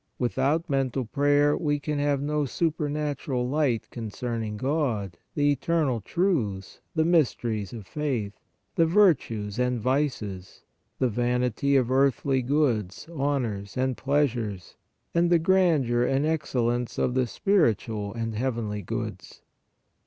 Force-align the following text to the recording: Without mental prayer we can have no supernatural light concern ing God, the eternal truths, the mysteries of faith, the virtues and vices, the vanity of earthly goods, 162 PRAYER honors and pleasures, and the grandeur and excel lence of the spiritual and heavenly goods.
Without 0.17 0.67
mental 0.67 1.05
prayer 1.05 1.55
we 1.55 1.79
can 1.79 1.99
have 1.99 2.23
no 2.23 2.43
supernatural 2.43 3.47
light 3.47 3.87
concern 3.91 4.41
ing 4.41 4.57
God, 4.57 5.19
the 5.35 5.51
eternal 5.51 6.01
truths, 6.01 6.79
the 6.95 7.05
mysteries 7.05 7.71
of 7.71 7.85
faith, 7.85 8.33
the 8.73 8.87
virtues 8.87 9.59
and 9.59 9.79
vices, 9.79 10.63
the 10.97 11.07
vanity 11.07 11.75
of 11.75 11.91
earthly 11.91 12.41
goods, 12.41 13.07
162 13.09 13.13
PRAYER 13.13 13.27
honors 13.29 13.77
and 13.77 13.95
pleasures, 13.95 14.75
and 15.13 15.29
the 15.29 15.37
grandeur 15.37 16.03
and 16.03 16.25
excel 16.25 16.63
lence 16.63 16.97
of 16.97 17.13
the 17.13 17.27
spiritual 17.27 18.11
and 18.15 18.33
heavenly 18.33 18.81
goods. 18.81 19.43